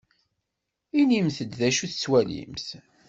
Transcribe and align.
Inimt-d 0.99 1.51
d 1.59 1.61
acu 1.67 1.85
tettwalimt. 1.91 2.67